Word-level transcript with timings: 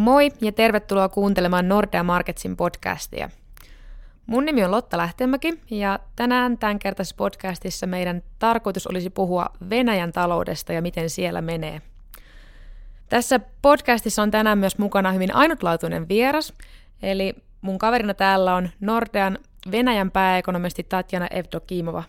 Moi 0.00 0.32
ja 0.40 0.52
tervetuloa 0.52 1.08
kuuntelemaan 1.08 1.68
Nordea 1.68 2.02
Marketsin 2.02 2.56
podcastia. 2.56 3.30
Mun 4.26 4.44
nimi 4.44 4.64
on 4.64 4.70
Lotta 4.70 4.96
Lähtemäki 4.98 5.60
ja 5.70 5.98
tänään 6.16 6.58
tämän 6.58 6.78
kertaisessa 6.78 7.16
podcastissa 7.16 7.86
meidän 7.86 8.22
tarkoitus 8.38 8.86
olisi 8.86 9.10
puhua 9.10 9.46
Venäjän 9.70 10.12
taloudesta 10.12 10.72
ja 10.72 10.82
miten 10.82 11.10
siellä 11.10 11.40
menee. 11.40 11.82
Tässä 13.08 13.40
podcastissa 13.62 14.22
on 14.22 14.30
tänään 14.30 14.58
myös 14.58 14.78
mukana 14.78 15.12
hyvin 15.12 15.34
ainutlaatuinen 15.34 16.08
vieras, 16.08 16.52
eli 17.02 17.34
mun 17.60 17.78
kaverina 17.78 18.14
täällä 18.14 18.54
on 18.54 18.68
Nordean 18.80 19.38
Venäjän 19.70 20.10
pääekonomisti 20.10 20.82
Tatjana 20.82 21.26
Evdokimova. 21.26 22.02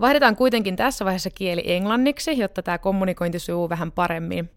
Vaihdetaan 0.00 0.36
kuitenkin 0.36 0.76
tässä 0.76 1.04
vaiheessa 1.04 1.30
kieli 1.30 1.62
englanniksi, 1.66 2.38
jotta 2.38 2.62
tämä 2.62 2.78
kommunikointi 2.78 3.38
sujuu 3.38 3.68
vähän 3.68 3.92
paremmin. 3.92 4.50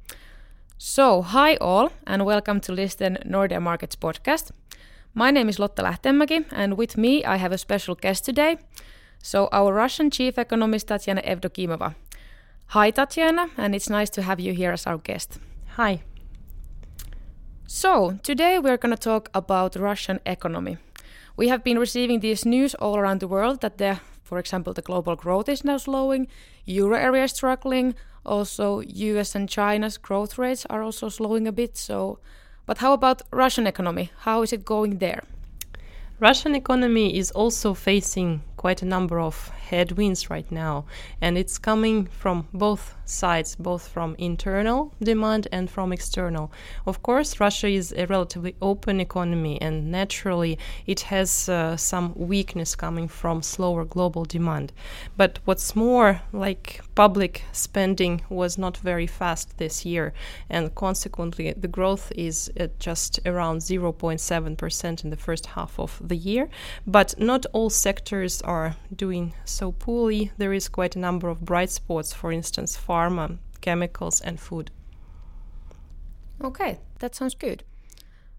So, 0.81 1.21
hi 1.21 1.57
all, 1.57 1.91
and 2.07 2.25
welcome 2.25 2.61
to 2.61 2.71
Listen 2.71 3.17
Nordea 3.25 3.61
Markets 3.61 3.97
podcast. 3.97 4.51
My 5.13 5.29
name 5.29 5.49
is 5.49 5.59
Lotta 5.59 5.83
Lähtemäki, 5.83 6.45
and 6.53 6.77
with 6.77 6.95
me 6.97 7.25
I 7.25 7.35
have 7.35 7.51
a 7.51 7.57
special 7.57 7.95
guest 7.95 8.23
today. 8.23 8.59
So, 9.21 9.49
our 9.51 9.73
Russian 9.73 10.09
chief 10.09 10.37
economist 10.37 10.87
Tatiana 10.87 11.21
Evdokimova. 11.21 11.95
Hi, 12.67 12.91
Tatiana, 12.91 13.49
and 13.57 13.75
it's 13.75 13.89
nice 13.89 14.09
to 14.11 14.21
have 14.21 14.39
you 14.39 14.53
here 14.53 14.71
as 14.71 14.87
our 14.87 14.97
guest. 14.97 15.37
Hi. 15.75 16.01
So, 17.67 18.17
today 18.23 18.57
we're 18.57 18.77
going 18.77 18.95
to 18.95 19.09
talk 19.09 19.29
about 19.33 19.75
Russian 19.75 20.21
economy. 20.25 20.77
We 21.35 21.49
have 21.49 21.61
been 21.61 21.77
receiving 21.77 22.21
this 22.21 22.45
news 22.45 22.73
all 22.75 22.95
around 22.95 23.19
the 23.19 23.27
world 23.27 23.59
that 23.59 23.79
the 23.79 23.99
for 24.29 24.37
example, 24.37 24.73
the 24.73 24.83
global 24.83 25.15
growth 25.15 25.49
is 25.49 25.63
now 25.63 25.77
slowing, 25.77 26.27
euro 26.65 26.95
area 26.95 27.23
is 27.23 27.31
struggling, 27.31 27.95
also 28.23 28.81
US 28.81 29.33
and 29.33 29.49
China's 29.49 29.97
growth 29.97 30.37
rates 30.37 30.67
are 30.69 30.83
also 30.83 31.09
slowing 31.09 31.47
a 31.47 31.51
bit. 31.51 31.75
So, 31.75 32.19
but 32.67 32.77
how 32.77 32.93
about 32.93 33.23
Russian 33.31 33.65
economy? 33.65 34.11
How 34.19 34.43
is 34.43 34.53
it 34.53 34.65
going 34.65 34.99
there? 34.99 35.23
Russian 36.19 36.53
economy 36.53 37.17
is 37.17 37.31
also 37.31 37.73
facing 37.73 38.43
quite 38.55 38.83
a 38.83 38.85
number 38.85 39.19
of 39.19 39.49
headwinds 39.69 40.29
right 40.29 40.51
now, 40.51 40.85
and 41.21 41.35
it's 41.35 41.57
coming 41.57 42.05
from 42.05 42.47
both 42.53 42.93
sides, 43.09 43.55
both 43.55 43.87
from 43.87 44.15
internal 44.17 44.93
demand 45.01 45.47
and 45.51 45.69
from 45.69 45.91
external. 45.91 46.51
Of 46.85 47.01
course, 47.03 47.39
Russia 47.39 47.67
is 47.67 47.93
a 47.97 48.05
relatively 48.05 48.55
open 48.61 48.99
economy, 48.99 49.61
and 49.61 49.91
naturally, 49.91 50.57
it 50.85 51.01
has 51.01 51.49
uh, 51.49 51.77
some 51.77 52.13
weakness 52.15 52.75
coming 52.75 53.07
from 53.07 53.41
slower 53.41 53.85
global 53.85 54.25
demand. 54.25 54.71
But 55.17 55.39
what's 55.45 55.75
more, 55.75 56.21
like 56.31 56.81
public 56.95 57.43
spending 57.51 58.21
was 58.29 58.57
not 58.57 58.77
very 58.77 59.07
fast 59.07 59.57
this 59.57 59.85
year, 59.85 60.13
and 60.49 60.73
consequently, 60.75 61.53
the 61.53 61.67
growth 61.67 62.11
is 62.15 62.51
at 62.57 62.79
just 62.79 63.19
around 63.25 63.59
0.7% 63.59 65.03
in 65.03 65.09
the 65.09 65.15
first 65.15 65.45
half 65.47 65.79
of 65.79 66.01
the 66.03 66.15
year. 66.15 66.49
But 66.85 67.15
not 67.19 67.45
all 67.53 67.69
sectors 67.69 68.41
are 68.41 68.75
doing 68.95 69.33
so 69.45 69.71
poorly. 69.71 70.31
There 70.37 70.53
is 70.53 70.69
quite 70.69 70.95
a 70.95 70.99
number 70.99 71.29
of 71.29 71.41
bright 71.41 71.69
spots, 71.69 72.13
for 72.13 72.31
instance, 72.31 72.75
pharma, 72.99 73.37
chemicals, 73.61 74.21
and 74.21 74.39
food. 74.39 74.71
Okay, 76.43 76.79
that 76.99 77.15
sounds 77.15 77.35
good. 77.35 77.63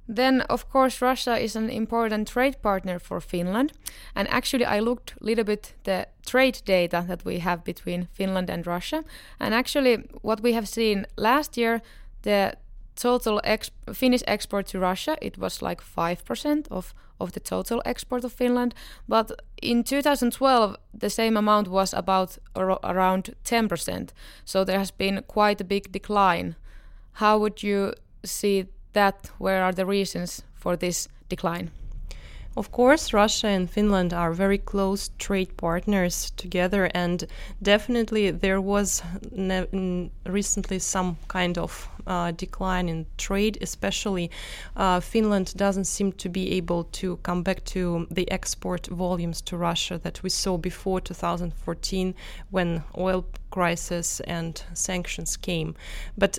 Then, 0.09 0.41
of 0.49 0.69
course, 0.69 1.01
Russia 1.01 1.39
is 1.39 1.57
an 1.57 1.71
important 1.71 2.29
trade 2.29 2.57
partner 2.63 2.99
for 2.99 3.21
Finland. 3.21 3.73
And 4.15 4.29
actually, 4.29 4.65
I 4.65 4.81
looked 4.81 5.15
a 5.21 5.25
little 5.25 5.45
bit 5.45 5.75
the 5.85 6.07
trade 6.27 6.63
data 6.65 7.05
that 7.07 7.25
we 7.25 7.39
have 7.39 7.63
between 7.65 8.09
Finland 8.13 8.51
and 8.51 8.67
Russia. 8.67 9.05
And 9.39 9.55
actually, 9.55 9.99
what 10.23 10.41
we 10.43 10.53
have 10.55 10.67
seen 10.67 11.07
last 11.17 11.57
year, 11.57 11.81
the 12.23 12.55
total 13.01 13.41
ex- 13.45 13.71
Finnish 13.93 14.23
export 14.27 14.67
to 14.67 14.79
Russia, 14.79 15.17
it 15.23 15.39
was 15.39 15.63
like 15.63 15.83
5% 15.83 16.67
of, 16.71 16.95
of 17.19 17.33
the 17.33 17.41
total 17.41 17.83
export 17.85 18.25
of 18.25 18.33
Finland. 18.33 18.75
But 19.09 19.33
in 19.63 19.85
2012, 19.85 20.77
the 20.93 21.11
same 21.11 21.37
amount 21.37 21.69
was 21.69 21.95
about 21.95 22.39
ar- 22.55 22.79
around 22.85 23.35
10%. 23.45 24.11
So 24.45 24.65
there 24.65 24.79
has 24.79 24.91
been 24.91 25.23
quite 25.27 25.61
a 25.61 25.65
big 25.65 25.93
decline. 25.93 26.57
How 27.13 27.39
would 27.39 27.63
you 27.63 27.95
see 28.25 28.67
that? 28.93 29.31
Where 29.39 29.63
are 29.63 29.73
the 29.73 29.87
reasons 29.87 30.43
for 30.55 30.77
this 30.77 31.09
decline? 31.29 31.71
Of 32.57 32.73
course, 32.73 33.13
Russia 33.13 33.47
and 33.47 33.71
Finland 33.71 34.13
are 34.13 34.33
very 34.33 34.59
close 34.59 35.11
trade 35.19 35.57
partners 35.57 36.33
together, 36.37 36.91
and 36.95 37.25
definitely 37.63 38.33
there 38.33 38.61
was 38.61 39.03
recently 40.27 40.81
some 40.81 41.17
kind 41.29 41.57
of 41.59 41.89
uh, 42.09 42.33
decline 42.33 42.89
in 42.89 43.07
trade, 43.17 43.57
especially 43.61 44.33
uh, 44.77 44.99
Finland 44.99 45.55
doesn't 45.57 45.85
seem 45.85 46.13
to 46.13 46.29
be 46.29 46.51
able 46.57 46.85
to 46.85 47.19
come 47.19 47.45
back 47.45 47.65
to 47.67 48.09
the 48.11 48.29
export 48.33 48.89
volumes 48.89 49.41
to 49.43 49.57
Russia 49.57 49.99
that 50.03 50.23
we 50.25 50.31
saw 50.31 50.57
before 50.59 51.01
2014 51.01 52.15
when 52.51 52.83
oil 52.99 53.25
crisis 53.51 54.21
and 54.21 54.63
sanctions 54.75 55.37
came. 55.37 55.75
But 56.17 56.39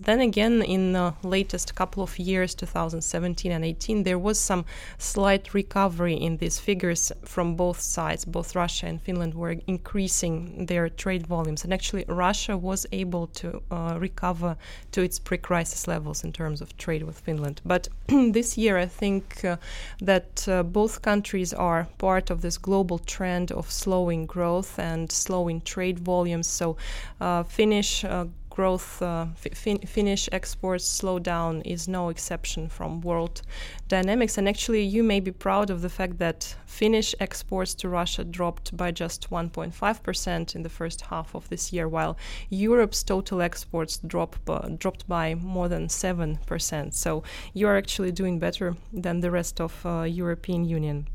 then 0.00 0.20
again, 0.20 0.62
in 0.62 0.92
the 0.92 1.14
latest 1.22 1.74
couple 1.74 2.02
of 2.02 2.18
years, 2.18 2.54
2017 2.54 3.52
and 3.52 3.64
18, 3.64 4.02
there 4.02 4.18
was 4.18 4.38
some 4.38 4.64
slight 4.98 5.54
recovery 5.54 6.14
in 6.14 6.36
these 6.36 6.58
figures 6.58 7.12
from 7.24 7.56
both 7.56 7.80
sides. 7.80 8.24
Both 8.24 8.54
Russia 8.54 8.86
and 8.86 9.00
Finland 9.00 9.34
were 9.34 9.56
increasing 9.66 10.66
their 10.66 10.88
trade 10.88 11.26
volumes, 11.26 11.64
and 11.64 11.72
actually, 11.72 12.04
Russia 12.08 12.56
was 12.56 12.86
able 12.92 13.26
to 13.28 13.62
uh, 13.70 13.96
recover 13.98 14.56
to 14.92 15.02
its 15.02 15.18
pre 15.18 15.38
crisis 15.38 15.88
levels 15.88 16.24
in 16.24 16.32
terms 16.32 16.60
of 16.60 16.76
trade 16.76 17.02
with 17.02 17.18
Finland. 17.18 17.60
But 17.64 17.88
this 18.08 18.58
year, 18.58 18.78
I 18.78 18.86
think 18.86 19.44
uh, 19.44 19.56
that 20.00 20.46
uh, 20.48 20.62
both 20.62 21.02
countries 21.02 21.52
are 21.52 21.88
part 21.98 22.30
of 22.30 22.40
this 22.42 22.58
global 22.58 22.98
trend 22.98 23.52
of 23.52 23.70
slowing 23.70 24.26
growth 24.26 24.78
and 24.78 25.10
slowing 25.10 25.60
trade 25.60 25.98
volumes. 25.98 26.41
So, 26.48 26.76
uh, 27.20 27.42
Finnish 27.44 28.04
uh, 28.04 28.26
growth, 28.54 29.00
uh, 29.00 29.26
fin- 29.34 29.86
Finnish 29.86 30.28
exports 30.30 30.84
slowdown 30.84 31.62
is 31.64 31.88
no 31.88 32.10
exception 32.10 32.68
from 32.68 33.00
world 33.00 33.40
dynamics. 33.88 34.36
And 34.36 34.48
actually, 34.48 34.82
you 34.82 35.02
may 35.02 35.20
be 35.20 35.32
proud 35.32 35.70
of 35.70 35.80
the 35.80 35.88
fact 35.88 36.18
that 36.18 36.54
Finnish 36.66 37.14
exports 37.18 37.74
to 37.76 37.88
Russia 37.88 38.24
dropped 38.24 38.76
by 38.76 38.90
just 38.90 39.30
1.5% 39.30 40.54
in 40.54 40.62
the 40.62 40.68
first 40.68 41.00
half 41.02 41.34
of 41.34 41.48
this 41.48 41.72
year, 41.72 41.88
while 41.88 42.16
Europe's 42.50 43.02
total 43.02 43.40
exports 43.40 43.96
drop, 44.06 44.36
uh, 44.48 44.68
dropped 44.78 45.08
by 45.08 45.34
more 45.34 45.68
than 45.68 45.88
7%. 45.88 46.94
So 46.94 47.22
you 47.54 47.66
are 47.68 47.76
actually 47.76 48.12
doing 48.12 48.38
better 48.38 48.76
than 48.92 49.20
the 49.20 49.30
rest 49.30 49.60
of 49.60 49.86
uh, 49.86 50.02
European 50.02 50.64
Union 50.64 51.06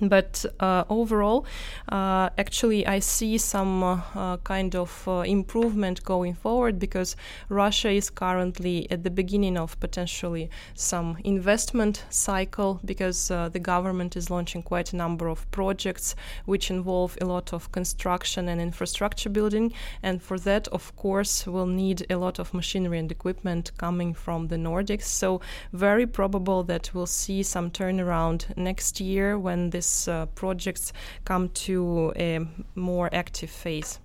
but 0.00 0.46
uh, 0.60 0.84
overall, 0.88 1.44
uh, 1.88 2.30
actually, 2.38 2.86
I 2.86 3.00
see 3.00 3.36
some 3.38 3.82
uh, 3.82 4.36
kind 4.38 4.74
of 4.76 5.06
uh, 5.06 5.24
improvement 5.26 6.04
going 6.04 6.34
forward 6.34 6.78
because 6.78 7.16
Russia 7.48 7.90
is 7.90 8.08
currently 8.08 8.90
at 8.90 9.02
the 9.02 9.10
beginning 9.10 9.58
of 9.58 9.78
potentially 9.80 10.48
some 10.74 11.18
investment 11.24 12.04
cycle 12.08 12.80
because 12.84 13.30
uh, 13.30 13.48
the 13.48 13.58
government 13.58 14.16
is 14.16 14.30
launching 14.30 14.62
quite 14.62 14.92
a 14.92 14.96
number 14.96 15.28
of 15.28 15.50
projects 15.50 16.14
which 16.46 16.70
involve 16.70 17.18
a 17.20 17.26
lot 17.26 17.52
of 17.52 17.72
construction 17.72 18.48
and 18.48 18.60
infrastructure 18.60 19.28
building, 19.28 19.72
and 20.02 20.22
for 20.22 20.38
that, 20.38 20.68
of 20.68 20.94
course, 20.96 21.46
we'll 21.46 21.66
need 21.66 22.06
a 22.08 22.16
lot 22.16 22.38
of 22.38 22.54
machinery 22.54 22.98
and 22.98 23.10
equipment 23.10 23.72
coming 23.76 24.14
from 24.14 24.48
the 24.48 24.56
Nordics. 24.56 25.04
So, 25.04 25.40
very 25.72 26.06
probable 26.06 26.62
that 26.64 26.94
we'll 26.94 27.06
see 27.06 27.42
some 27.42 27.70
turnaround 27.70 28.56
next 28.56 29.00
year 29.00 29.38
when 29.38 29.70
this 29.70 29.79
these 29.80 30.08
uh, 30.08 30.26
projects 30.34 30.92
come 31.24 31.48
to 31.48 32.12
a 32.16 32.40
more 32.74 33.08
active 33.12 33.50
phase. 33.50 33.98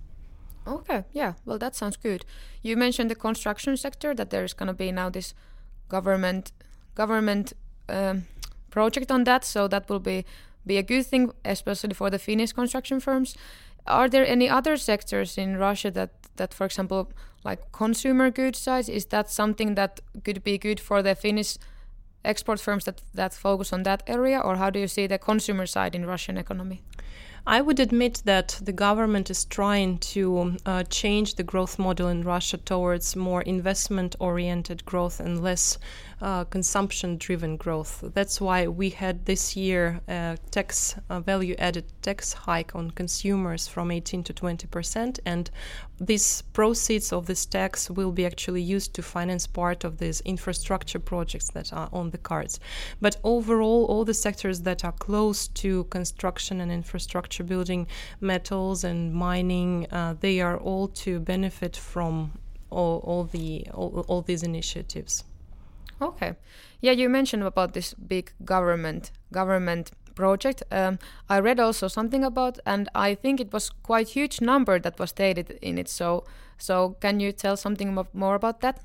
Okay, 0.66 1.04
yeah, 1.12 1.34
well, 1.44 1.58
that 1.58 1.76
sounds 1.76 1.96
good. 1.96 2.24
You 2.62 2.76
mentioned 2.76 3.10
the 3.10 3.14
construction 3.14 3.76
sector 3.76 4.14
that 4.14 4.30
there 4.30 4.44
is 4.44 4.54
going 4.54 4.66
to 4.66 4.74
be 4.74 4.90
now 4.92 5.10
this 5.10 5.34
government 5.88 6.52
government 6.94 7.52
um, 7.88 8.24
project 8.70 9.10
on 9.10 9.24
that, 9.24 9.44
so 9.44 9.68
that 9.68 9.88
will 9.88 10.00
be 10.00 10.24
be 10.66 10.78
a 10.78 10.82
good 10.82 11.06
thing, 11.06 11.32
especially 11.44 11.94
for 11.94 12.10
the 12.10 12.18
Finnish 12.18 12.52
construction 12.52 13.00
firms. 13.00 13.36
Are 13.86 14.08
there 14.08 14.26
any 14.26 14.48
other 14.50 14.76
sectors 14.76 15.38
in 15.38 15.58
Russia 15.58 15.90
that 15.92 16.10
that, 16.36 16.54
for 16.54 16.66
example, 16.66 17.06
like 17.44 17.60
consumer 17.70 18.30
goods 18.30 18.58
sides, 18.58 18.88
is 18.88 19.06
that 19.06 19.30
something 19.30 19.76
that 19.76 20.00
could 20.24 20.42
be 20.42 20.58
good 20.58 20.80
for 20.80 21.02
the 21.02 21.14
Finnish 21.14 21.58
export 22.26 22.60
firms 22.60 22.84
that, 22.84 23.02
that 23.14 23.32
focus 23.34 23.72
on 23.72 23.82
that 23.84 24.02
area, 24.06 24.38
or 24.38 24.56
how 24.56 24.70
do 24.70 24.78
you 24.78 24.88
see 24.88 25.06
the 25.06 25.18
consumer 25.18 25.66
side 25.66 25.94
in 25.94 26.06
Russian 26.06 26.36
economy? 26.36 26.82
I 27.48 27.60
would 27.60 27.78
admit 27.78 28.22
that 28.24 28.58
the 28.60 28.72
government 28.72 29.30
is 29.30 29.44
trying 29.44 29.98
to 29.98 30.56
uh, 30.66 30.82
change 30.84 31.36
the 31.36 31.44
growth 31.44 31.78
model 31.78 32.08
in 32.08 32.24
Russia 32.24 32.56
towards 32.56 33.14
more 33.14 33.42
investment 33.42 34.16
oriented 34.18 34.84
growth 34.84 35.20
and 35.20 35.40
less 35.40 35.78
uh, 36.20 36.44
consumption 36.44 37.18
driven 37.18 37.56
growth. 37.56 38.02
That's 38.14 38.40
why 38.40 38.66
we 38.68 38.88
had 38.90 39.26
this 39.26 39.54
year 39.54 40.00
a 40.08 40.38
tax 40.50 40.96
value 41.10 41.54
added 41.58 41.84
tax 42.00 42.32
hike 42.32 42.74
on 42.74 42.90
consumers 42.92 43.68
from 43.68 43.90
18 43.90 44.24
to 44.24 44.32
20 44.32 44.66
percent, 44.68 45.20
and 45.26 45.50
these 46.00 46.42
proceeds 46.52 47.12
of 47.12 47.26
this 47.26 47.44
tax 47.44 47.90
will 47.90 48.12
be 48.12 48.24
actually 48.24 48.62
used 48.62 48.94
to 48.94 49.02
finance 49.02 49.46
part 49.46 49.84
of 49.84 49.98
these 49.98 50.20
infrastructure 50.22 50.98
projects 50.98 51.50
that 51.50 51.72
are 51.72 51.88
on 51.92 52.10
the 52.10 52.18
cards. 52.18 52.60
But 53.00 53.16
overall, 53.22 53.84
all 53.84 54.04
the 54.04 54.14
sectors 54.14 54.60
that 54.62 54.84
are 54.84 54.92
close 54.92 55.48
to 55.48 55.84
construction 55.84 56.60
and 56.60 56.72
infrastructure 56.72 57.44
building, 57.44 57.86
metals 58.20 58.84
and 58.84 59.12
mining, 59.12 59.86
uh, 59.90 60.14
they 60.18 60.40
are 60.40 60.56
all 60.56 60.88
to 60.88 61.20
benefit 61.20 61.76
from 61.76 62.32
all, 62.70 63.00
all 63.04 63.24
the 63.24 63.66
all, 63.74 64.04
all 64.08 64.22
these 64.22 64.42
initiatives. 64.42 65.24
Okay. 66.00 66.34
Yeah, 66.80 66.92
you 66.92 67.08
mentioned 67.08 67.42
about 67.42 67.72
this 67.72 67.94
big 67.94 68.32
government 68.44 69.10
government 69.32 69.92
project. 70.14 70.62
Um, 70.70 70.98
I 71.28 71.40
read 71.40 71.60
also 71.60 71.88
something 71.88 72.24
about, 72.24 72.58
and 72.66 72.88
I 72.94 73.14
think 73.14 73.40
it 73.40 73.52
was 73.52 73.70
quite 73.82 74.08
huge 74.08 74.40
number 74.40 74.78
that 74.78 74.98
was 74.98 75.10
stated 75.10 75.58
in 75.62 75.78
it. 75.78 75.88
So, 75.88 76.24
so 76.58 76.96
can 77.00 77.20
you 77.20 77.32
tell 77.32 77.56
something 77.56 77.98
more 78.12 78.34
about 78.34 78.60
that? 78.60 78.80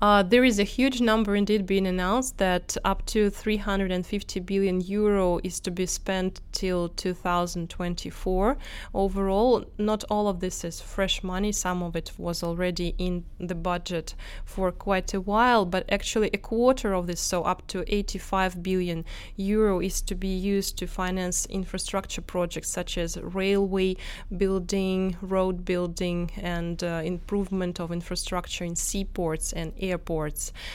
Uh, 0.00 0.22
there 0.22 0.44
is 0.44 0.60
a 0.60 0.64
huge 0.64 1.00
number 1.00 1.34
indeed 1.34 1.66
being 1.66 1.84
announced 1.84 2.38
that 2.38 2.76
up 2.84 3.04
to 3.04 3.28
350 3.30 4.38
billion 4.40 4.80
euro 4.80 5.40
is 5.42 5.58
to 5.58 5.72
be 5.72 5.86
spent 5.86 6.40
till 6.52 6.88
2024. 6.90 8.56
Overall, 8.94 9.64
not 9.76 10.04
all 10.08 10.28
of 10.28 10.38
this 10.38 10.62
is 10.62 10.80
fresh 10.80 11.24
money. 11.24 11.50
Some 11.50 11.82
of 11.82 11.96
it 11.96 12.12
was 12.16 12.44
already 12.44 12.94
in 12.96 13.24
the 13.40 13.56
budget 13.56 14.14
for 14.44 14.70
quite 14.70 15.14
a 15.14 15.20
while, 15.20 15.64
but 15.64 15.84
actually 15.90 16.30
a 16.32 16.38
quarter 16.38 16.94
of 16.94 17.08
this, 17.08 17.20
so 17.20 17.42
up 17.42 17.66
to 17.66 17.82
85 17.92 18.62
billion 18.62 19.04
euro, 19.34 19.80
is 19.80 20.00
to 20.02 20.14
be 20.14 20.28
used 20.28 20.78
to 20.78 20.86
finance 20.86 21.44
infrastructure 21.46 22.22
projects 22.22 22.70
such 22.70 22.98
as 22.98 23.18
railway 23.20 23.96
building, 24.36 25.16
road 25.20 25.64
building, 25.64 26.30
and 26.36 26.84
uh, 26.84 27.02
improvement 27.04 27.80
of 27.80 27.90
infrastructure 27.90 28.62
in 28.62 28.76
seaports 28.76 29.52
and 29.52 29.72
airports. 29.76 29.87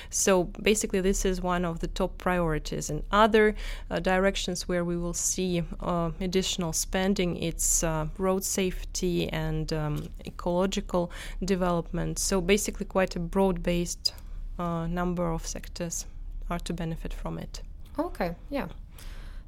So 0.10 0.46
basically, 0.62 1.02
this 1.02 1.26
is 1.26 1.42
one 1.42 1.66
of 1.66 1.80
the 1.80 1.88
top 1.88 2.18
priorities. 2.18 2.90
And 2.90 3.04
other 3.12 3.56
uh, 3.92 4.00
directions 4.00 4.68
where 4.68 4.84
we 4.84 4.98
will 4.98 5.14
see 5.14 5.64
uh, 5.80 6.12
additional 6.20 6.74
spending, 6.74 7.38
it's 7.38 7.84
uh, 7.84 8.08
road 8.18 8.44
safety 8.44 9.30
and 9.30 9.72
um, 9.74 10.10
ecological 10.26 11.12
development. 11.44 12.18
So 12.18 12.42
basically, 12.42 12.86
quite 12.86 13.16
a 13.16 13.20
broad-based 13.20 14.14
uh, 14.58 14.88
number 14.88 15.32
of 15.32 15.46
sectors 15.46 16.06
are 16.50 16.60
to 16.60 16.74
benefit 16.74 17.14
from 17.14 17.38
it. 17.38 17.62
Okay, 18.00 18.36
yeah. 18.50 18.68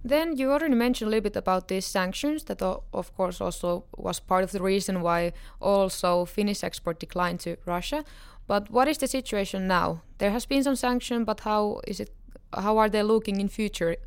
Then 0.06 0.38
you 0.38 0.52
already 0.52 0.76
mentioned 0.76 1.08
a 1.08 1.10
little 1.10 1.24
bit 1.24 1.36
about 1.36 1.68
these 1.68 1.86
sanctions 1.88 2.44
that 2.44 2.62
of 2.62 3.16
course 3.18 3.42
also 3.42 3.86
was 3.98 4.20
part 4.20 4.44
of 4.44 4.52
the 4.52 4.62
reason 4.62 5.02
why 5.02 5.34
also 5.60 6.26
Finnish 6.26 6.64
export 6.64 7.00
declined 7.00 7.40
to 7.40 7.58
Russia. 7.66 8.04
But 8.48 8.70
what 8.70 8.88
is 8.88 8.98
the 9.00 9.08
situation 9.08 9.68
now? 9.68 10.02
There 10.18 10.32
has 10.32 10.46
been 10.46 10.64
some 10.64 10.76
sanction, 10.76 11.24
but 11.24 11.42
how 11.42 11.82
is 11.88 12.00
it? 12.00 12.12
How 12.54 12.78
are 12.78 12.90
they 12.90 13.04
looking 13.04 13.42
in 13.42 13.50
future? 13.50 13.98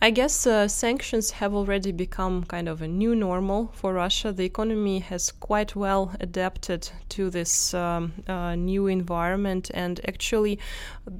I 0.00 0.10
guess 0.10 0.46
uh, 0.46 0.68
sanctions 0.68 1.32
have 1.32 1.52
already 1.52 1.90
become 1.90 2.44
kind 2.44 2.68
of 2.68 2.82
a 2.82 2.86
new 2.86 3.16
normal 3.16 3.72
for 3.74 3.92
Russia. 3.92 4.30
The 4.30 4.44
economy 4.44 5.00
has 5.00 5.32
quite 5.32 5.74
well 5.74 6.12
adapted 6.20 6.88
to 7.08 7.30
this 7.30 7.74
um, 7.74 8.12
uh, 8.28 8.54
new 8.54 8.86
environment, 8.86 9.72
and 9.74 10.00
actually, 10.06 10.60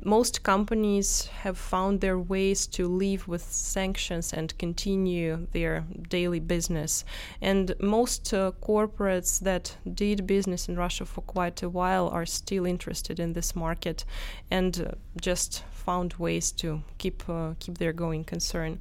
most 0.05 0.45
companies 0.45 1.27
have 1.43 1.59
found 1.59 2.01
their 2.01 2.21
ways 2.21 2.69
to 2.69 2.87
live 2.87 3.27
with 3.27 3.43
sanctions 3.43 4.33
and 4.33 4.57
continue 4.59 5.49
their 5.51 5.85
daily 6.09 6.39
business. 6.39 7.05
And 7.43 7.75
most 7.81 8.33
uh, 8.33 8.53
corporates 8.63 9.41
that 9.41 9.77
did 9.93 10.25
business 10.25 10.69
in 10.69 10.77
Russia 10.77 11.05
for 11.05 11.23
quite 11.23 11.65
a 11.65 11.69
while 11.69 12.11
are 12.11 12.27
still 12.27 12.65
interested 12.65 13.19
in 13.19 13.33
this 13.33 13.57
market 13.57 14.05
and 14.53 14.87
uh, 14.87 14.95
just 15.21 15.65
found 15.89 16.13
ways 16.19 16.53
to 16.53 16.69
keep 16.99 17.19
uh, 17.29 17.55
keep 17.63 17.79
their 17.79 17.95
going 18.05 18.23
concern. 18.25 18.73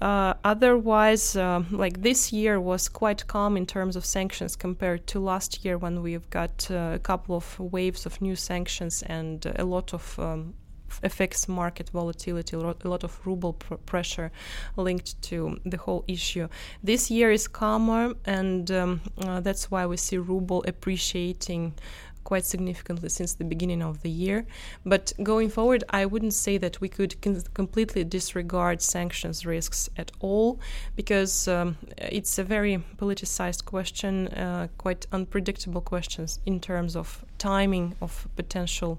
Uh, 0.00 0.34
otherwise, 0.52 1.36
uh, 1.36 1.62
like 1.70 1.96
this 2.08 2.32
year 2.32 2.54
was 2.72 2.88
quite 2.88 3.20
calm 3.34 3.56
in 3.56 3.66
terms 3.66 3.94
of 3.96 4.04
sanctions 4.04 4.56
compared 4.56 5.06
to 5.06 5.16
last 5.32 5.64
year 5.64 5.76
when 5.78 5.94
we've 6.02 6.28
got 6.30 6.56
a 6.70 6.98
couple 7.10 7.34
of 7.36 7.46
waves 7.76 8.06
of 8.06 8.20
new 8.20 8.36
sanctions 8.36 8.94
and 9.18 9.38
a 9.64 9.64
lot 9.64 9.94
of 9.94 10.18
um, 10.18 10.54
FX 11.02 11.48
market 11.48 11.88
volatility, 11.90 12.56
a 12.56 12.88
lot 12.94 13.04
of 13.04 13.26
ruble 13.26 13.54
pr- 13.54 13.74
pressure 13.86 14.30
linked 14.76 15.20
to 15.22 15.60
the 15.64 15.76
whole 15.76 16.04
issue. 16.06 16.48
This 16.82 17.10
year 17.10 17.30
is 17.30 17.48
calmer, 17.48 18.14
and 18.24 18.70
um, 18.70 19.00
uh, 19.18 19.40
that's 19.40 19.70
why 19.70 19.86
we 19.86 19.96
see 19.96 20.18
ruble 20.18 20.64
appreciating 20.66 21.74
quite 22.24 22.44
significantly 22.44 23.08
since 23.08 23.34
the 23.34 23.44
beginning 23.44 23.82
of 23.82 24.02
the 24.02 24.10
year. 24.10 24.44
But 24.84 25.12
going 25.22 25.50
forward, 25.50 25.84
I 25.90 26.06
wouldn't 26.06 26.34
say 26.34 26.58
that 26.58 26.80
we 26.80 26.88
could 26.88 27.20
completely 27.54 28.04
disregard 28.04 28.82
sanctions 28.82 29.46
risks 29.46 29.88
at 29.96 30.12
all, 30.20 30.60
because 30.96 31.48
um, 31.48 31.76
it's 31.98 32.38
a 32.38 32.44
very 32.44 32.82
politicized 32.96 33.64
question, 33.64 34.28
uh, 34.28 34.68
quite 34.78 35.06
unpredictable 35.12 35.80
questions 35.80 36.40
in 36.46 36.60
terms 36.60 36.96
of 36.96 37.24
timing 37.38 37.94
of 38.00 38.28
potential 38.36 38.98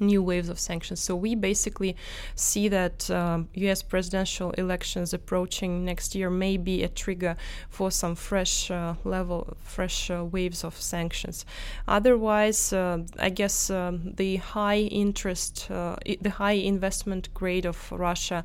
new 0.00 0.22
waves 0.22 0.48
of 0.48 0.58
sanctions. 0.58 1.00
So 1.00 1.16
we 1.16 1.34
basically 1.34 1.96
see 2.34 2.68
that 2.68 3.10
um, 3.10 3.48
U.S. 3.54 3.82
presidential 3.82 4.50
elections 4.52 5.12
approaching 5.12 5.84
next 5.84 6.14
year 6.14 6.30
may 6.30 6.56
be 6.56 6.82
a 6.82 6.88
trigger 6.88 7.36
for 7.68 7.90
some 7.90 8.14
fresh 8.14 8.70
uh, 8.70 8.94
level, 9.04 9.56
fresh 9.60 10.10
uh, 10.10 10.24
waves 10.24 10.64
of 10.64 10.80
sanctions. 10.80 11.44
Otherwise, 11.88 12.72
uh, 12.72 12.98
I 13.18 13.30
guess 13.30 13.70
um, 13.70 14.12
the 14.16 14.36
high 14.36 14.78
interest, 14.78 15.70
uh, 15.70 15.96
the 16.20 16.30
high 16.30 16.52
investment 16.52 17.32
grade 17.34 17.66
of 17.66 17.90
Russia 17.90 18.44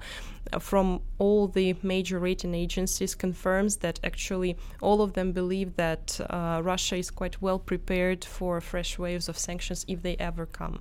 uh, 0.54 0.60
from 0.60 1.02
all 1.18 1.48
the 1.48 1.76
major 1.82 2.20
rating 2.20 2.56
agencies 2.56 3.16
confirms 3.16 3.78
that 3.78 4.00
actually 4.04 4.58
all 4.82 5.02
of 5.02 5.14
them 5.14 5.32
believe 5.32 5.76
that 5.76 6.20
uh, 6.30 6.62
Russia 6.64 6.96
is 6.96 7.12
quite 7.12 7.42
well 7.42 7.60
prepared 7.60 8.26
for 8.26 8.60
fresh 8.62 8.98
waves 8.98 9.30
of 9.30 9.38
sanctions 9.38 9.86
if 9.88 10.02
they 10.02 10.16
ever 10.18 10.46
come. 10.46 10.80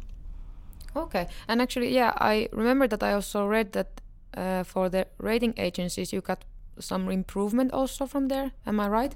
Okay, 0.97 1.29
and 1.47 1.63
actually, 1.63 1.95
yeah, 1.95 2.13
I 2.17 2.49
remember 2.53 2.89
that 2.89 3.03
I 3.03 3.13
also 3.13 3.47
read 3.47 3.73
that 3.73 4.01
uh, 4.37 4.65
for 4.65 4.89
the 4.89 5.07
rating 5.19 5.55
agencies, 5.57 6.13
you 6.13 6.21
got 6.21 6.45
some 6.79 7.09
improvement 7.11 7.73
also 7.73 8.07
from 8.07 8.29
there. 8.29 8.53
Am 8.67 8.81
I 8.81 8.89
right? 8.89 9.15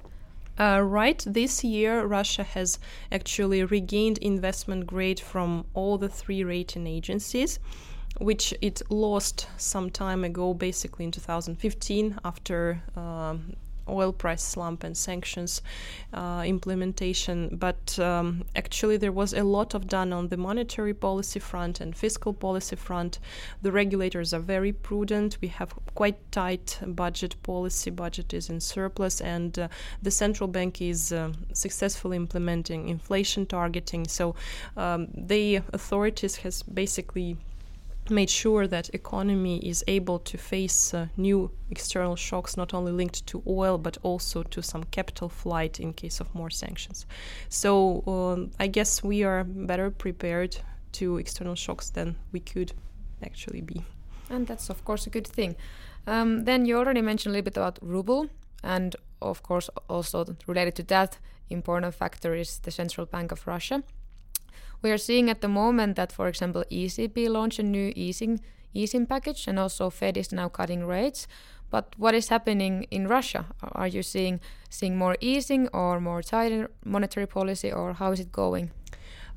Uh, 0.57 0.79
right, 0.81 1.21
this 1.27 1.65
year 1.65 2.05
Russia 2.05 2.43
has 2.43 2.79
actually 3.11 3.63
regained 3.65 4.17
investment 4.19 4.87
grade 4.87 5.19
from 5.19 5.65
all 5.73 5.97
the 5.97 6.07
three 6.07 6.45
rating 6.45 6.87
agencies, 6.87 7.59
which 8.19 8.53
it 8.61 8.81
lost 8.89 9.47
some 9.57 9.89
time 9.89 10.23
ago, 10.23 10.53
basically 10.53 11.03
in 11.03 11.11
2015, 11.11 12.19
after 12.23 12.81
um, 12.95 13.53
oil 13.87 14.11
price 14.11 14.43
slump 14.43 14.83
and 14.83 14.97
sanctions 14.97 15.61
uh, 16.13 16.43
implementation. 16.45 17.55
But 17.55 17.97
um, 17.99 18.43
actually, 18.55 18.97
there 18.97 19.11
was 19.11 19.33
a 19.33 19.43
lot 19.43 19.73
of 19.73 19.87
done 19.87 20.13
on 20.13 20.29
the 20.29 20.37
monetary 20.37 20.93
policy 20.93 21.39
front 21.39 21.81
and 21.81 21.95
fiscal 21.95 22.33
policy 22.33 22.75
front. 22.75 23.19
The 23.61 23.71
regulators 23.71 24.33
are 24.33 24.39
very 24.39 24.73
prudent. 24.73 25.37
We 25.41 25.49
have 25.49 25.73
quite 25.95 26.31
tight 26.31 26.79
budget 26.85 27.35
policy. 27.43 27.91
Budget 27.91 28.33
is 28.33 28.49
in 28.49 28.59
surplus, 28.59 29.21
and 29.21 29.57
uh, 29.57 29.67
the 30.01 30.11
central 30.11 30.47
bank 30.47 30.81
is 30.81 31.11
uh, 31.11 31.31
successfully 31.53 32.17
implementing 32.17 32.89
inflation 32.89 33.45
targeting. 33.45 34.07
So 34.07 34.35
um, 34.77 35.07
the 35.15 35.61
authorities 35.73 36.37
has 36.37 36.63
basically 36.63 37.37
made 38.09 38.29
sure 38.29 38.67
that 38.67 38.93
economy 38.93 39.57
is 39.59 39.83
able 39.87 40.19
to 40.19 40.37
face 40.37 40.93
uh, 40.93 41.07
new 41.17 41.51
external 41.71 42.15
shocks 42.15 42.57
not 42.57 42.73
only 42.73 42.91
linked 42.91 43.25
to 43.27 43.41
oil 43.47 43.77
but 43.77 43.97
also 44.03 44.43
to 44.43 44.61
some 44.61 44.83
capital 44.85 45.29
flight 45.29 45.79
in 45.79 45.93
case 45.93 46.19
of 46.19 46.33
more 46.35 46.49
sanctions. 46.49 47.05
So 47.49 48.03
um, 48.07 48.51
i 48.59 48.67
guess 48.67 49.03
we 49.03 49.23
are 49.23 49.43
better 49.43 49.89
prepared 49.91 50.57
to 50.93 51.17
external 51.17 51.55
shocks 51.55 51.89
than 51.89 52.15
we 52.31 52.39
could 52.39 52.73
actually 53.23 53.61
be. 53.61 53.83
And 54.29 54.47
that's 54.47 54.69
of 54.69 54.83
course 54.85 55.07
a 55.07 55.09
good 55.09 55.27
thing. 55.27 55.55
Um, 56.07 56.45
then 56.45 56.65
you 56.65 56.77
already 56.77 57.01
mentioned 57.01 57.31
a 57.31 57.33
little 57.33 57.45
bit 57.45 57.57
about 57.57 57.79
ruble 57.81 58.29
and 58.63 58.95
of 59.21 59.41
course 59.43 59.69
also 59.89 60.35
related 60.47 60.75
to 60.75 60.83
that 60.83 61.17
important 61.49 61.93
factor 61.93 62.33
is 62.33 62.59
the 62.59 62.71
central 62.71 63.05
bank 63.05 63.31
of 63.31 63.45
russia 63.47 63.83
we 64.81 64.91
are 64.91 64.97
seeing 64.97 65.29
at 65.29 65.41
the 65.41 65.47
moment 65.47 65.95
that, 65.95 66.11
for 66.11 66.27
example, 66.27 66.63
ECB 66.71 67.29
launched 67.29 67.59
a 67.59 67.63
new 67.63 67.91
easing 67.95 68.39
easing 68.73 69.05
package, 69.05 69.47
and 69.47 69.57
also 69.57 69.89
Fed 69.89 70.17
is 70.17 70.31
now 70.31 70.49
cutting 70.49 70.85
rates. 70.85 71.27
But 71.69 71.93
what 71.97 72.13
is 72.13 72.27
happening 72.27 72.83
in 72.91 73.07
Russia? 73.07 73.45
Are 73.61 73.87
you 73.87 74.03
seeing 74.03 74.39
seeing 74.69 74.97
more 74.97 75.17
easing 75.19 75.67
or 75.69 75.99
more 75.99 76.21
tighter 76.21 76.69
monetary 76.83 77.27
policy, 77.27 77.71
or 77.71 77.93
how 77.93 78.11
is 78.11 78.19
it 78.19 78.31
going? 78.31 78.71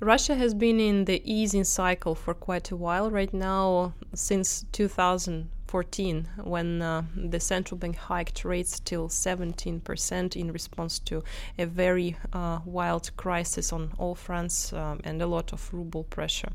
Russia 0.01 0.35
has 0.37 0.55
been 0.55 0.79
in 0.79 1.07
the 1.07 1.21
easing 1.25 1.65
cycle 1.65 2.15
for 2.15 2.35
quite 2.35 2.71
a 2.71 2.77
while 2.77 3.11
right 3.11 3.35
now, 3.35 3.95
since 4.15 4.65
2000 4.73 5.49
14 5.69 6.29
when 6.45 6.81
uh, 6.81 7.03
the 7.15 7.39
central 7.39 7.79
bank 7.79 7.97
hiked 7.97 8.45
rates 8.45 8.81
till 8.81 9.09
17% 9.09 10.35
in 10.35 10.51
response 10.51 10.99
to 10.99 11.23
a 11.59 11.67
very 11.67 12.17
uh, 12.33 12.61
wild 12.65 13.15
crisis 13.17 13.73
on 13.73 13.93
all 13.99 14.15
fronts 14.15 14.73
um, 14.73 15.01
and 15.05 15.21
a 15.21 15.27
lot 15.27 15.53
of 15.53 15.73
ruble 15.73 16.05
pressure. 16.05 16.51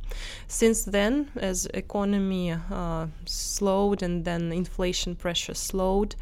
Since 0.48 0.86
then, 0.86 1.30
as 1.36 1.68
economy 1.74 2.52
uh, 2.52 3.08
slowed 3.26 4.02
and 4.02 4.26
then 4.26 4.52
inflation 4.52 5.16
pressure 5.16 5.54
slowed, 5.54 6.16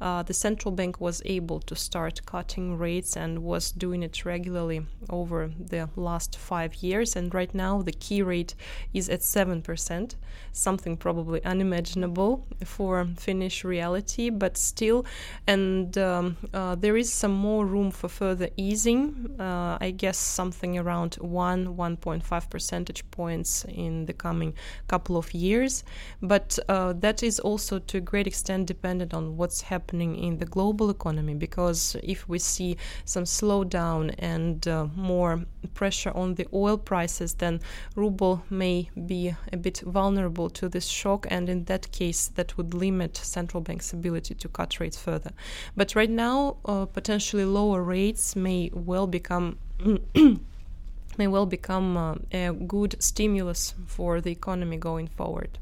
uh, 0.00 0.22
the 0.22 0.34
central 0.34 0.72
bank 0.72 1.00
was 1.00 1.20
able 1.24 1.60
to 1.60 1.74
start 1.74 2.24
cutting 2.24 2.78
rates 2.78 3.16
and 3.16 3.42
was 3.42 3.72
doing 3.72 4.02
it 4.02 4.24
regularly 4.24 4.86
over 5.10 5.50
the 5.58 5.88
last 5.96 6.36
five 6.36 6.76
years. 6.76 7.16
And 7.16 7.34
right 7.34 7.52
now, 7.54 7.82
the 7.82 7.92
key 7.92 8.22
rate 8.22 8.54
is 8.94 9.08
at 9.08 9.20
7%, 9.20 10.14
something 10.52 10.96
probably 10.96 11.44
unimaginable 11.44 12.46
for 12.64 13.08
Finnish 13.16 13.64
reality, 13.64 14.30
but 14.30 14.56
still, 14.56 15.04
and 15.46 15.96
um, 15.98 16.36
uh, 16.54 16.74
there 16.76 16.96
is 16.96 17.12
some 17.12 17.32
more 17.32 17.66
room 17.66 17.90
for 17.90 18.08
further 18.08 18.48
easing. 18.56 19.34
Uh, 19.38 19.78
I 19.80 19.90
guess 19.90 20.18
something 20.18 20.78
around 20.78 21.16
1 21.16 21.76
1.5 21.76 22.50
percentage 22.50 23.10
points 23.10 23.64
in 23.68 24.06
the 24.06 24.12
coming 24.12 24.54
couple 24.86 25.16
of 25.16 25.34
years. 25.34 25.82
But 26.22 26.58
uh, 26.68 26.92
that 26.94 27.22
is 27.22 27.40
also 27.40 27.78
to 27.78 27.98
a 27.98 28.00
great 28.00 28.26
extent 28.26 28.66
dependent 28.66 29.12
on 29.14 29.36
what's 29.36 29.62
happening 29.62 29.87
happening 29.88 30.16
in 30.16 30.36
the 30.36 30.44
global 30.44 30.90
economy 30.90 31.34
because 31.34 31.96
if 32.02 32.28
we 32.28 32.38
see 32.38 32.76
some 33.06 33.24
slowdown 33.24 34.14
and 34.18 34.68
uh, 34.68 34.86
more 34.94 35.40
pressure 35.72 36.12
on 36.14 36.34
the 36.34 36.46
oil 36.52 36.76
prices 36.76 37.32
then 37.34 37.58
ruble 37.96 38.42
may 38.50 38.90
be 39.06 39.34
a 39.50 39.56
bit 39.56 39.80
vulnerable 39.86 40.50
to 40.50 40.68
this 40.68 40.86
shock 40.86 41.26
and 41.30 41.48
in 41.48 41.64
that 41.64 41.90
case 41.90 42.28
that 42.34 42.54
would 42.58 42.74
limit 42.74 43.16
central 43.16 43.62
bank's 43.62 43.94
ability 43.94 44.34
to 44.34 44.48
cut 44.48 44.78
rates 44.78 44.98
further. 44.98 45.30
But 45.74 45.94
right 45.96 46.10
now 46.10 46.58
uh, 46.66 46.84
potentially 46.84 47.46
lower 47.46 47.82
rates 47.82 48.36
may 48.36 48.70
well 48.74 49.06
become 49.06 49.56
may 51.16 51.26
well 51.26 51.46
become 51.46 51.96
uh, 51.96 52.14
a 52.30 52.52
good 52.52 52.94
stimulus 52.98 53.72
for 53.86 54.20
the 54.20 54.30
economy 54.30 54.76
going 54.76 55.08
forward. 55.08 55.58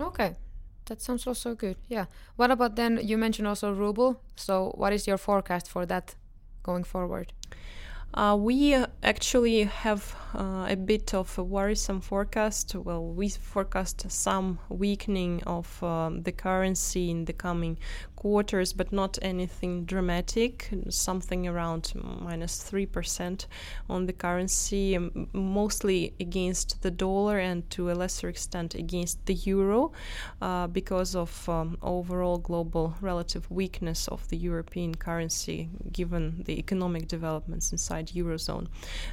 Okay 0.00 0.36
that 0.88 1.00
sounds 1.00 1.26
also 1.26 1.54
good. 1.54 1.76
Yeah. 1.88 2.06
What 2.36 2.50
about 2.50 2.76
then? 2.76 3.00
You 3.02 3.16
mentioned 3.18 3.48
also 3.48 3.72
ruble. 3.72 4.20
So, 4.36 4.72
what 4.76 4.92
is 4.92 5.06
your 5.06 5.18
forecast 5.18 5.68
for 5.70 5.86
that 5.86 6.14
going 6.62 6.84
forward? 6.84 7.32
Uh, 8.14 8.34
we 8.38 8.74
actually 9.02 9.64
have 9.64 10.16
uh, 10.34 10.66
a 10.68 10.76
bit 10.76 11.12
of 11.14 11.38
a 11.38 11.42
worrisome 11.42 12.00
forecast. 12.00 12.74
Well, 12.74 13.04
we 13.04 13.28
forecast 13.28 14.10
some 14.10 14.58
weakening 14.70 15.42
of 15.44 15.82
um, 15.82 16.22
the 16.22 16.32
currency 16.32 17.10
in 17.10 17.26
the 17.26 17.32
coming 17.34 17.78
quarters, 18.16 18.72
but 18.72 18.92
not 18.92 19.18
anything 19.22 19.84
dramatic, 19.84 20.70
something 20.88 21.46
around 21.46 21.92
minus 21.94 22.68
3% 22.70 23.46
on 23.88 24.06
the 24.06 24.12
currency, 24.12 24.98
mostly 25.32 26.14
against 26.18 26.82
the 26.82 26.90
dollar 26.90 27.38
and 27.38 27.68
to 27.70 27.90
a 27.90 27.94
lesser 27.94 28.28
extent 28.28 28.74
against 28.74 29.24
the 29.26 29.34
euro 29.34 29.92
uh, 30.42 30.66
because 30.66 31.14
of 31.14 31.48
um, 31.48 31.78
overall 31.82 32.38
global 32.38 32.94
relative 33.00 33.50
weakness 33.50 34.08
of 34.08 34.28
the 34.28 34.36
European 34.36 34.94
currency 34.94 35.68
given 35.92 36.42
the 36.44 36.58
economic 36.58 37.06
developments 37.06 37.72
inside 37.72 37.97
eurozone. 38.06 38.66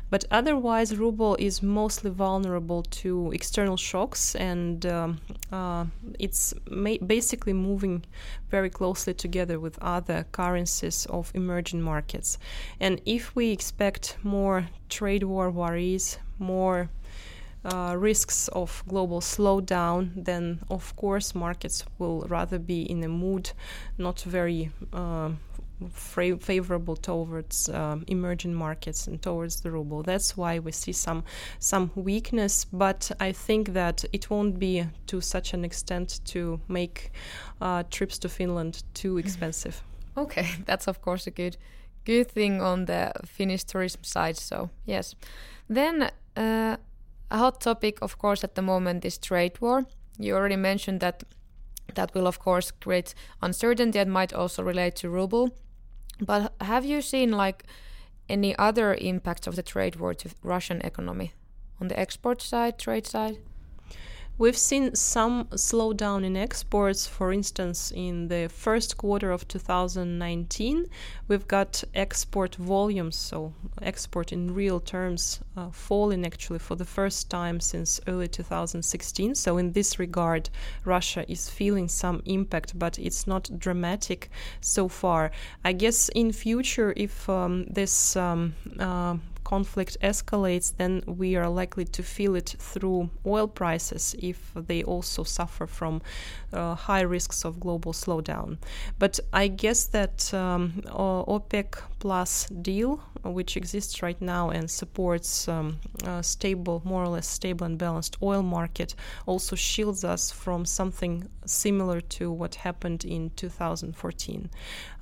But 0.09 0.25
otherwise, 0.31 0.95
ruble 0.95 1.35
is 1.35 1.61
mostly 1.61 2.11
vulnerable 2.11 2.83
to 2.83 3.31
external 3.31 3.77
shocks 3.77 4.35
and 4.35 4.85
um, 4.85 5.19
uh, 5.51 5.85
it's 6.19 6.53
ma- 6.69 7.03
basically 7.05 7.53
moving 7.53 8.05
very 8.49 8.69
closely 8.69 9.13
together 9.13 9.59
with 9.59 9.77
other 9.81 10.25
currencies 10.31 11.05
of 11.07 11.31
emerging 11.33 11.81
markets. 11.81 12.37
And 12.79 13.01
if 13.05 13.35
we 13.35 13.51
expect 13.51 14.17
more 14.23 14.67
trade 14.89 15.23
war 15.23 15.51
worries, 15.51 16.17
more 16.39 16.89
uh, 17.65 17.95
risks 17.97 18.47
of 18.49 18.83
global 18.87 19.21
slowdown, 19.21 20.11
then 20.15 20.59
of 20.69 20.95
course 20.95 21.33
markets 21.33 21.83
will 21.97 22.21
rather 22.29 22.59
be 22.59 22.83
in 22.83 23.03
a 23.03 23.07
mood 23.07 23.51
not 23.97 24.21
very 24.21 24.71
uh, 24.93 25.31
fra- 25.91 26.37
favorable 26.37 26.95
towards 26.95 27.69
um, 27.69 28.03
emerging 28.07 28.53
markets 28.53 29.07
and 29.07 29.21
towards 29.21 29.61
the 29.61 29.71
ruble. 29.71 30.03
That's 30.03 30.37
why 30.37 30.59
we 30.59 30.71
see 30.71 30.93
some 30.93 31.23
some 31.59 31.91
weakness, 31.95 32.65
but 32.65 33.11
I 33.19 33.31
think 33.31 33.73
that 33.73 34.05
it 34.13 34.29
won't 34.29 34.59
be 34.59 34.85
to 35.07 35.21
such 35.21 35.53
an 35.53 35.65
extent 35.65 36.21
to 36.25 36.59
make 36.67 37.11
uh, 37.61 37.83
trips 37.89 38.19
to 38.19 38.29
Finland 38.29 38.83
too 38.93 39.17
expensive. 39.23 39.83
Okay, 40.17 40.47
that's 40.65 40.87
of 40.87 41.01
course 41.01 41.27
a 41.27 41.31
good 41.31 41.57
good 42.05 42.31
thing 42.31 42.61
on 42.61 42.85
the 42.85 43.11
Finnish 43.25 43.63
tourism 43.63 44.03
side. 44.03 44.37
So 44.37 44.69
yes, 44.85 45.15
then. 45.69 46.09
Uh, 46.37 46.75
a 47.31 47.37
hot 47.37 47.59
topic, 47.59 47.97
of 48.01 48.17
course, 48.17 48.43
at 48.43 48.55
the 48.55 48.61
moment 48.61 49.03
is 49.03 49.17
trade 49.17 49.59
war. 49.59 49.85
You 50.19 50.35
already 50.35 50.55
mentioned 50.55 50.99
that 50.99 51.23
that 51.95 52.13
will, 52.13 52.27
of 52.27 52.39
course, 52.39 52.71
create 52.71 53.13
uncertainty 53.41 53.99
and 53.99 54.11
might 54.11 54.33
also 54.33 54.63
relate 54.63 54.95
to 54.97 55.09
ruble. 55.09 55.49
But 56.19 56.53
have 56.61 56.85
you 56.85 57.01
seen 57.01 57.31
like 57.31 57.63
any 58.29 58.55
other 58.57 58.95
impacts 58.95 59.47
of 59.47 59.55
the 59.55 59.63
trade 59.63 59.97
war 59.97 60.13
to 60.13 60.29
Russian 60.43 60.81
economy 60.81 61.33
on 61.79 61.87
the 61.87 61.99
export 61.99 62.41
side, 62.41 62.79
trade 62.79 63.05
side? 63.05 63.37
We've 64.37 64.57
seen 64.57 64.95
some 64.95 65.45
slowdown 65.45 66.25
in 66.25 66.35
exports. 66.35 67.07
For 67.07 67.31
instance, 67.31 67.93
in 67.95 68.27
the 68.27 68.49
first 68.49 68.97
quarter 68.97 69.31
of 69.31 69.47
2019, 69.47 70.87
we've 71.29 71.47
got 71.47 71.85
export 71.93 72.55
volumes, 72.55 73.15
so 73.15 73.53
export 73.81 74.33
in 74.33 74.53
real 74.53 74.81
terms, 74.81 75.39
uh, 75.55 75.69
falling 75.69 76.25
actually 76.25 76.59
for 76.59 76.75
the 76.75 76.83
first 76.83 77.29
time 77.29 77.61
since 77.61 78.01
early 78.07 78.27
2016. 78.27 79.35
So, 79.35 79.57
in 79.57 79.71
this 79.71 79.99
regard, 79.99 80.49
Russia 80.83 81.23
is 81.31 81.49
feeling 81.49 81.87
some 81.87 82.21
impact, 82.25 82.77
but 82.77 82.99
it's 82.99 83.25
not 83.25 83.49
dramatic 83.57 84.29
so 84.59 84.89
far. 84.89 85.31
I 85.63 85.71
guess 85.71 86.09
in 86.09 86.33
future, 86.33 86.93
if 86.97 87.29
um, 87.29 87.67
this 87.67 88.17
um, 88.17 88.53
uh, 88.77 89.15
conflict 89.45 89.97
escalates, 90.01 90.75
then 90.75 91.01
we 91.07 91.37
are 91.37 91.47
likely 91.47 91.85
to 91.85 92.03
feel 92.03 92.35
it 92.35 92.55
through 92.59 93.09
oil 93.25 93.47
prices 93.47 94.15
if 94.19 94.51
they 94.55 94.83
also 94.83 95.23
suffer 95.23 95.65
from 95.65 96.01
uh, 96.51 96.75
high 96.75 97.01
risks 97.01 97.45
of 97.45 97.59
global 97.59 97.93
slowdown. 97.93 98.57
But 98.99 99.19
I 99.31 99.47
guess 99.47 99.85
that 99.85 100.33
um, 100.33 100.81
OPEC 100.87 101.81
plus 102.05 102.47
deal, 102.61 103.01
which 103.23 103.57
exists 103.57 104.03
right 104.03 104.21
now 104.21 104.51
and 104.51 104.69
supports 104.69 105.47
um, 105.47 105.79
a 106.03 106.21
stable, 106.21 106.79
more 106.85 107.03
or 107.03 107.07
less 107.07 107.25
stable 107.25 107.65
and 107.65 107.79
balanced 107.79 108.15
oil 108.21 108.43
market, 108.43 108.93
also 109.25 109.55
shields 109.55 110.03
us 110.03 110.29
from 110.29 110.65
something 110.65 111.27
similar 111.47 111.99
to 111.99 112.31
what 112.31 112.53
happened 112.53 113.03
in 113.03 113.31
2014. 113.31 114.51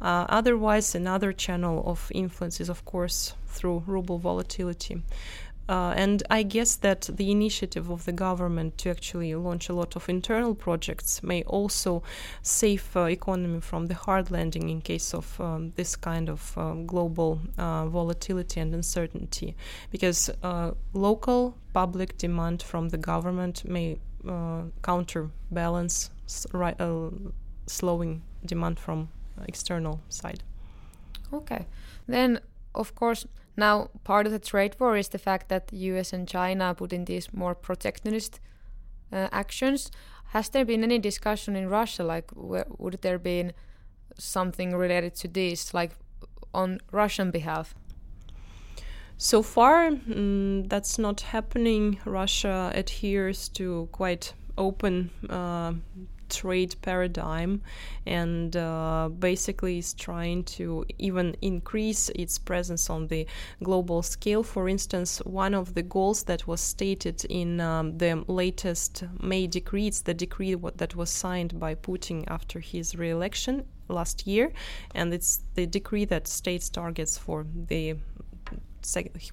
Uh, 0.02 0.26
otherwise, 0.30 0.96
another 0.96 1.34
channel 1.34 1.84
of 1.86 2.10
influence 2.16 2.62
is, 2.62 2.70
of 2.70 2.86
course, 2.86 3.34
through 3.48 3.84
ruble 3.86 4.18
volatility. 4.18 5.04
Uh, 5.70 5.94
and 5.96 6.24
I 6.30 6.44
guess 6.44 6.76
that 6.78 7.10
the 7.14 7.32
initiative 7.32 7.90
of 7.90 8.04
the 8.04 8.12
government 8.12 8.78
to 8.80 8.90
actually 8.90 9.34
launch 9.34 9.70
a 9.70 9.74
lot 9.74 9.96
of 9.96 10.10
internal 10.10 10.54
projects 10.56 11.24
may 11.24 11.44
also 11.44 12.04
save 12.42 12.84
uh, 12.96 13.04
economy 13.04 13.62
from 13.62 13.88
the 13.88 13.94
hard 13.94 14.30
landing 14.30 14.70
in 14.70 14.82
case 14.82 15.14
of 15.14 15.40
um, 15.40 15.72
this 15.76 15.96
kind 15.96 16.30
of 16.30 16.58
uh, 16.58 16.74
global 16.86 17.40
uh, 17.58 17.88
volatility 17.88 18.60
and 18.60 18.74
uncertainty, 18.74 19.56
because 19.90 20.30
uh, 20.44 20.72
local 20.94 21.56
public 21.72 22.18
demand 22.18 22.62
from 22.62 22.90
the 22.90 22.98
government 22.98 23.64
may 23.64 23.98
uh, 24.28 24.64
counterbalance 24.82 26.10
slowing 27.68 28.22
demand 28.46 28.80
from 28.80 29.08
external 29.48 30.02
side. 30.10 30.44
Okay, 31.32 31.66
then 32.08 32.40
of 32.76 32.94
course 32.96 33.26
now, 33.56 33.90
part 34.04 34.26
of 34.26 34.32
the 34.32 34.40
trade 34.40 34.76
war 34.80 34.98
is 34.98 35.10
the 35.10 35.20
fact 35.20 35.50
that 35.50 35.68
the 35.68 35.78
US 35.78 36.14
and 36.14 36.28
China 36.28 36.74
put 36.74 36.92
in 36.92 37.06
these 37.06 37.34
more 37.34 37.54
protectionist 37.54 38.40
uh, 39.12 39.28
actions. 39.32 39.92
Has 40.30 40.50
there 40.50 40.66
been 40.66 40.84
any 40.84 40.98
discussion 40.98 41.56
in 41.56 41.70
Russia, 41.70 42.04
like 42.04 42.32
would 42.36 43.00
there 43.02 43.20
been 43.20 43.54
something 44.18 44.76
related 44.76 45.14
to 45.16 45.28
this, 45.28 45.74
like 45.74 45.92
on 46.54 46.80
Russian 46.92 47.30
behalf? 47.30 47.76
So 49.18 49.44
far, 49.44 49.92
mm, 49.92 50.68
that's 50.68 50.98
not 50.98 51.22
happening. 51.22 52.00
Russia 52.06 52.72
adheres 52.74 53.48
to 53.50 53.88
quite 53.92 54.34
open 54.58 55.12
uh, 55.30 55.74
trade 56.30 56.76
paradigm 56.82 57.62
and 58.06 58.56
uh, 58.56 59.10
basically 59.20 59.78
is 59.78 59.94
trying 59.94 60.44
to 60.44 60.86
even 61.00 61.36
increase 61.42 62.10
its 62.10 62.38
presence 62.38 62.90
on 62.90 63.08
the 63.08 63.26
global 63.64 64.02
scale. 64.02 64.44
For 64.44 64.68
instance, 64.68 65.20
one 65.20 65.54
of 65.54 65.74
the 65.74 65.84
goals 65.84 66.24
that 66.24 66.48
was 66.48 66.62
stated 66.62 67.24
in 67.26 67.60
um, 67.60 67.98
the 67.98 68.24
latest 68.28 69.04
May 69.22 69.48
decree, 69.48 69.88
it's 69.88 70.02
the 70.02 70.14
decree 70.14 70.56
that 70.56 70.96
was 70.96 71.10
signed 71.10 71.60
by 71.60 71.76
Putin 71.76 72.24
after 72.28 72.60
his 72.60 72.96
re 72.96 73.10
election 73.10 73.66
last 73.90 74.26
year, 74.28 74.52
and 74.96 75.14
it's 75.14 75.42
the 75.56 75.66
decree 75.66 76.06
that 76.06 76.28
states 76.28 76.70
targets 76.70 77.18
for 77.18 77.46
the 77.68 77.96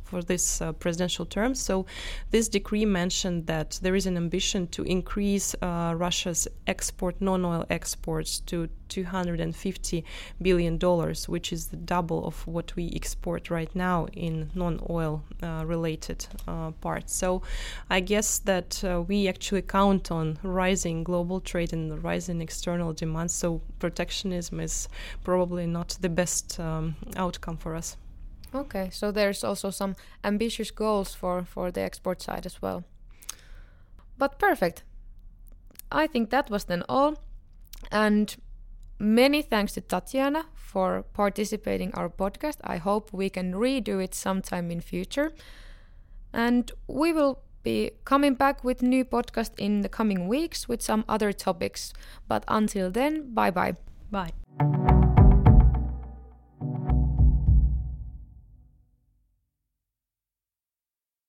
for 0.05 0.23
this 0.23 0.61
uh, 0.61 0.73
presidential 0.73 1.27
term. 1.27 1.55
So, 1.55 1.87
this 2.31 2.49
decree 2.49 2.85
mentioned 2.85 3.47
that 3.47 3.79
there 3.83 3.95
is 3.95 4.07
an 4.07 4.17
ambition 4.17 4.67
to 4.69 4.83
increase 4.83 5.55
uh, 5.63 5.95
Russia's 5.97 6.49
export, 6.67 7.21
non-oil 7.21 7.67
exports, 7.71 8.41
to 8.41 8.69
250 8.89 10.05
billion 10.43 10.77
dollars, 10.77 11.29
which 11.29 11.53
is 11.53 11.69
the 11.69 11.77
double 11.77 12.27
of 12.27 12.47
what 12.47 12.75
we 12.77 12.91
export 12.95 13.51
right 13.51 13.75
now 13.75 14.07
in 14.13 14.51
non-oil 14.55 15.23
uh, 15.43 15.63
related 15.65 16.27
uh, 16.47 16.73
parts. 16.81 17.15
So, 17.15 17.43
I 17.89 18.01
guess 18.01 18.39
that 18.41 18.83
uh, 18.85 19.03
we 19.07 19.29
actually 19.29 19.63
count 19.63 20.11
on 20.11 20.39
rising 20.43 21.05
global 21.05 21.41
trade 21.41 21.73
and 21.73 22.03
rising 22.03 22.41
external 22.41 22.93
demand. 22.93 23.31
So, 23.31 23.61
protectionism 23.79 24.61
is 24.61 24.89
probably 25.25 25.67
not 25.67 25.97
the 26.01 26.09
best 26.09 26.59
um, 26.61 26.97
outcome 27.17 27.57
for 27.57 27.75
us. 27.77 27.97
Okay, 28.55 28.91
so 28.91 29.13
there's 29.13 29.45
also 29.45 29.71
some 29.71 29.95
ambitious 30.25 30.71
goals 30.71 31.15
for, 31.15 31.45
for 31.45 31.71
the 31.71 31.83
export 31.83 32.21
side 32.21 32.47
as 32.47 32.61
well. 32.61 32.85
But 34.19 34.39
perfect. 34.39 34.83
I 35.93 36.07
think 36.07 36.31
that 36.31 36.51
was 36.51 36.65
then 36.65 36.83
all. 36.89 37.17
And 37.91 38.37
many 38.99 39.43
thanks 39.43 39.73
to 39.75 39.81
Tatiana 39.81 40.47
for 40.55 41.05
participating 41.15 41.93
our 41.95 42.09
podcast. 42.09 42.59
I 42.63 42.77
hope 42.77 43.13
we 43.13 43.31
can 43.31 43.55
redo 43.55 44.03
it 44.03 44.15
sometime 44.15 44.71
in 44.71 44.81
future. 44.81 45.33
And 46.33 46.71
we 46.87 47.13
will 47.13 47.43
be 47.63 47.93
coming 48.05 48.35
back 48.35 48.65
with 48.65 48.83
new 48.83 49.05
podcast 49.05 49.53
in 49.59 49.83
the 49.83 49.89
coming 49.89 50.29
weeks 50.29 50.69
with 50.69 50.83
some 50.83 51.05
other 51.09 51.33
topics. 51.33 51.93
But 52.29 52.45
until 52.49 52.91
then, 52.91 53.33
bye-bye. 53.35 53.75
Bye. 54.11 54.33